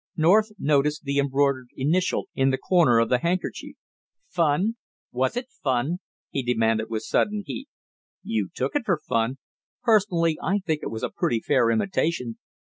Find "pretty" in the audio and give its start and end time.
11.11-11.39